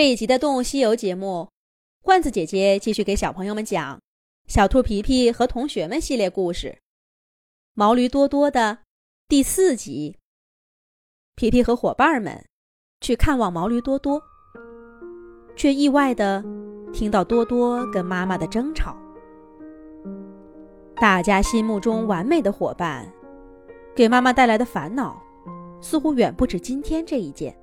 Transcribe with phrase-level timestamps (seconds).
[0.00, 1.50] 这一集的《动物西游》节目，
[2.02, 3.96] 罐子姐姐继续给小朋友们讲
[4.46, 6.68] 《小兔皮皮和同学们》系列故事，
[7.74, 8.78] 《毛驴多多》的
[9.28, 10.16] 第四集。
[11.36, 12.46] 皮皮和伙伴们
[13.02, 14.22] 去看望毛驴多多，
[15.54, 16.42] 却意外的
[16.94, 18.96] 听到多多跟妈妈的争吵。
[20.96, 23.06] 大家心目中完美的伙伴，
[23.94, 25.22] 给妈妈带来的烦恼，
[25.82, 27.54] 似乎远不止今天这一件。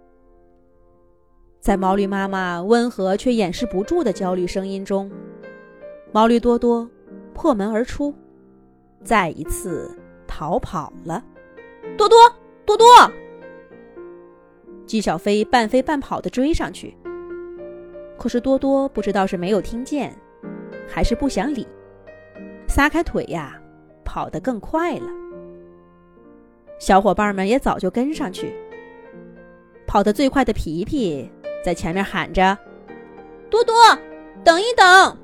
[1.59, 5.11] 在毛驴妈妈温和却掩饰不住的焦虑声音中，
[6.13, 6.89] 毛驴多多
[7.33, 8.13] 破门而出，
[9.04, 9.93] 再一次
[10.25, 11.23] 逃跑了。
[11.97, 12.18] 多多，
[12.65, 12.85] 多多！
[14.85, 16.96] 纪小飞半飞半跑的追上去，
[18.18, 20.15] 可是多多不知道是没有听见，
[20.87, 21.68] 还是不想理，
[22.68, 23.60] 撒开腿呀，
[24.05, 25.07] 跑得更快了。
[26.79, 28.54] 小伙伴们也早就跟上去，
[29.85, 31.29] 跑得最快的皮皮。
[31.67, 32.57] 在前面喊着
[33.52, 33.75] ：“多多，
[34.41, 35.17] 等一等！”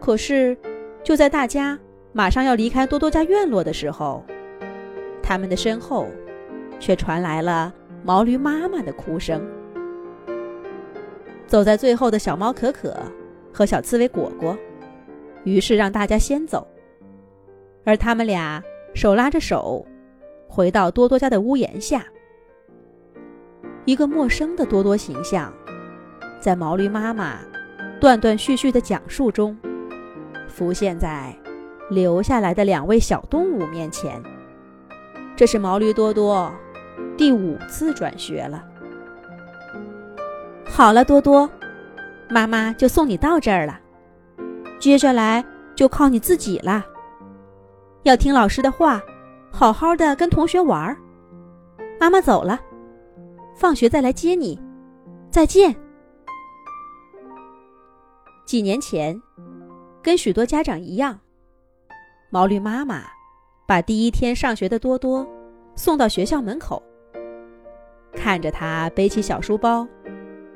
[0.00, 0.56] 可是，
[1.04, 1.78] 就在大家
[2.14, 4.24] 马上要离开多多家院落的时候，
[5.22, 6.06] 他们的身后
[6.80, 7.70] 却传来了
[8.02, 9.46] 毛驴妈妈的哭声。
[11.46, 12.96] 走在最后的小猫可可
[13.52, 14.56] 和小刺猬果果，
[15.44, 16.66] 于是让大家先走，
[17.84, 19.84] 而他们俩手拉着手，
[20.48, 22.06] 回到多多家的屋檐下。
[23.86, 25.52] 一个陌生的多多形象，
[26.40, 27.38] 在毛驴妈妈
[28.00, 29.56] 断断续续的讲述中，
[30.48, 31.32] 浮现在
[31.88, 34.20] 留下来的两位小动物面前。
[35.36, 36.52] 这是毛驴多多
[37.16, 38.64] 第五次转学了。
[40.68, 41.48] 好了，多多，
[42.28, 43.78] 妈妈就送你到这儿了，
[44.80, 45.44] 接下来
[45.76, 46.84] 就靠你自己了。
[48.02, 49.00] 要听老师的话，
[49.52, 50.96] 好好的跟同学玩儿。
[52.00, 52.60] 妈妈走了。
[53.56, 54.60] 放学再来接你，
[55.30, 55.74] 再见。
[58.44, 59.18] 几年前，
[60.02, 61.18] 跟许多家长一样，
[62.28, 63.04] 毛驴妈妈
[63.66, 65.26] 把第一天上学的多多
[65.74, 66.82] 送到学校门口，
[68.12, 69.88] 看着他背起小书包，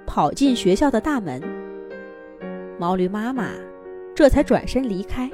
[0.06, 1.42] 跑进学校的大门，
[2.78, 3.48] 毛驴妈妈
[4.14, 5.28] 这才转身离开。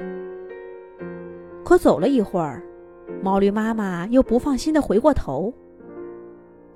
[1.65, 2.63] 可走了一会儿，
[3.21, 5.53] 毛驴妈妈又不放心的回过头。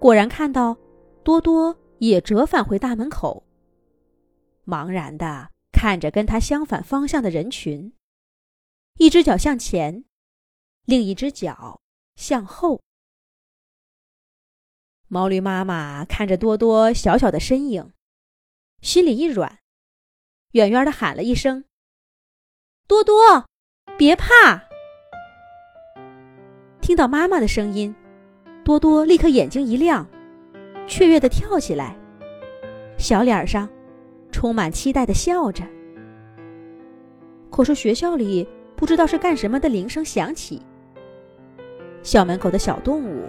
[0.01, 0.79] 果然看到
[1.23, 3.43] 多多也折返回大门口，
[4.65, 7.93] 茫然的看着跟他相反方向的人群，
[8.97, 10.03] 一只脚向前，
[10.85, 11.81] 另一只脚
[12.15, 12.81] 向后。
[15.07, 17.93] 毛驴妈妈看着多多小小的身影，
[18.81, 19.59] 心里一软，
[20.53, 21.65] 远远的喊了一声
[22.89, 23.45] ：“多多，
[23.99, 24.67] 别怕！”
[26.81, 27.95] 听到妈妈的声音。
[28.63, 30.05] 多多立刻眼睛一亮，
[30.87, 31.95] 雀跃地跳起来，
[32.97, 33.67] 小脸上
[34.31, 35.63] 充满期待地笑着。
[37.49, 40.61] 可是学校里不知道是干什么的铃声响起，
[42.03, 43.25] 校门口的小动物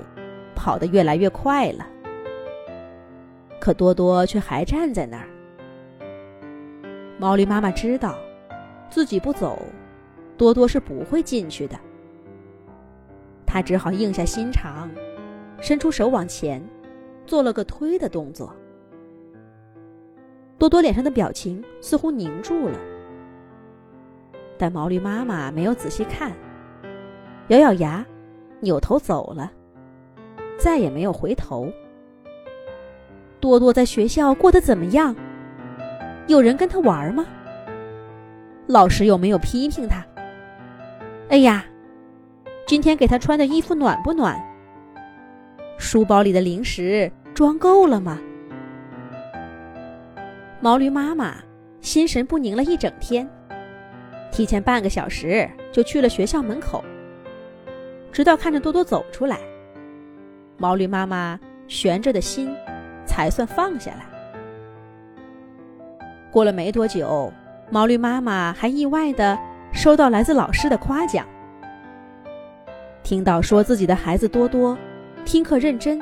[0.55, 1.87] 跑得越来越快了，
[3.59, 5.27] 可多多却还站在那儿。
[7.19, 8.17] 毛驴妈妈知道，
[8.91, 9.59] 自己不走，
[10.37, 11.79] 多多是不会进去的，
[13.47, 14.91] 他只好硬下心肠。
[15.63, 16.61] 伸出手往前，
[17.25, 18.53] 做了个推的动作。
[20.59, 22.77] 多多脸上的表情似乎凝住了，
[24.59, 26.33] 但毛驴妈妈没有仔细看，
[27.47, 28.05] 咬咬牙，
[28.59, 29.53] 扭头走了，
[30.59, 31.73] 再也没有回头。
[33.39, 35.15] 多多在学校过得怎么样？
[36.27, 37.25] 有人跟他玩吗？
[38.67, 40.05] 老师有没有批评他？
[41.29, 41.65] 哎呀，
[42.67, 44.41] 今天给他穿的衣服暖不暖？
[45.79, 48.19] 书包里的零食装够了吗？
[50.61, 51.37] 毛驴妈妈
[51.81, 53.29] 心神不宁了一整天，
[54.31, 56.85] 提前半个小时就去了学校门口，
[58.13, 59.41] 直到看着多多走出来，
[60.57, 62.55] 毛驴妈妈悬着的心
[63.05, 64.07] 才算放下来。
[66.31, 67.33] 过了没多久，
[67.71, 69.37] 毛驴妈妈还意外的
[69.73, 71.27] 收到来自老师的夸奖，
[73.03, 74.79] 听到说自己的孩子多多。
[75.25, 76.01] 听课认真，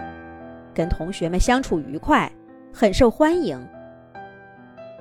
[0.75, 2.31] 跟同学们相处愉快，
[2.73, 3.61] 很受欢迎。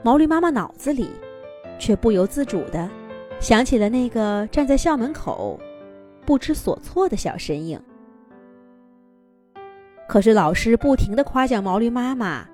[0.03, 1.09] 毛驴妈妈脑子里
[1.79, 2.87] 却不由自主的
[3.39, 5.59] 想起了那个站在校门口
[6.25, 7.81] 不知所措的小身影。
[10.07, 12.45] 可是老师不停的夸奖毛驴妈妈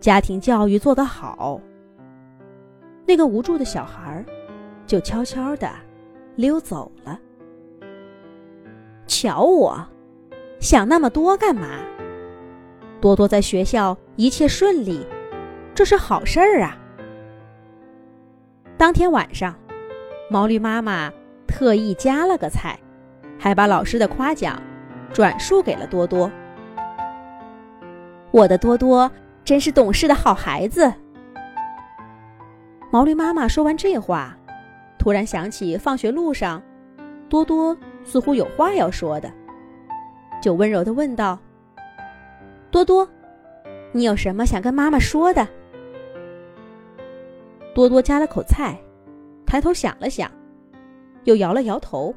[0.00, 1.60] 家庭教育做得好，
[3.06, 4.24] 那个无助的小孩
[4.86, 5.70] 就悄悄的
[6.34, 7.18] 溜走了。
[9.06, 9.86] 瞧我！
[10.60, 11.68] 想那么多干嘛？
[13.00, 15.06] 多多在学校一切顺利，
[15.74, 16.76] 这是好事儿啊！
[18.76, 19.54] 当天晚上，
[20.30, 21.10] 毛驴妈妈
[21.46, 22.78] 特意加了个菜，
[23.38, 24.62] 还把老师的夸奖
[25.14, 26.30] 转述给了多多。
[28.30, 29.10] 我的多多
[29.42, 30.92] 真是懂事的好孩子。
[32.90, 34.36] 毛驴妈妈说完这话，
[34.98, 36.62] 突然想起放学路上，
[37.30, 37.74] 多多
[38.04, 39.32] 似乎有话要说的，
[40.40, 41.38] 就温柔的问道
[42.70, 43.08] ：“多多，
[43.92, 45.46] 你有什么想跟妈妈说的？”
[47.74, 48.76] 多多夹了口菜，
[49.46, 50.30] 抬头想了想，
[51.24, 52.14] 又摇了摇头，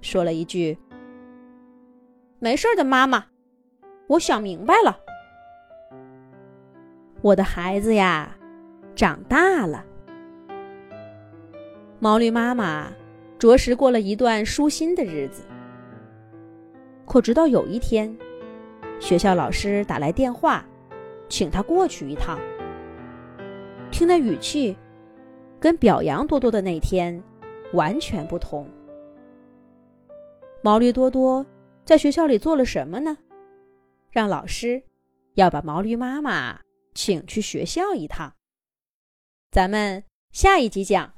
[0.00, 0.76] 说了一句
[2.38, 3.24] ：“没事的，妈妈，
[4.06, 4.98] 我想明白了。
[7.20, 8.36] 我的孩子呀，
[8.94, 9.84] 长大了。”
[11.98, 12.92] 毛驴妈妈
[13.38, 15.42] 着实过了一段舒心的日子。
[17.06, 18.14] 可直到有一天，
[19.00, 20.64] 学校老师打来电话，
[21.28, 22.38] 请他过去一趟，
[23.90, 24.76] 听那语气。
[25.58, 27.20] 跟表扬多多的那天
[27.72, 28.68] 完全不同。
[30.62, 31.44] 毛驴多多
[31.82, 33.16] 在学校里做了什么呢？
[34.10, 34.82] 让老师
[35.34, 36.60] 要把毛驴妈妈
[36.94, 38.34] 请去学校一趟。
[39.50, 41.14] 咱们下一集讲。